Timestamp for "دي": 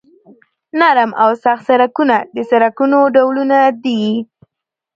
3.83-4.03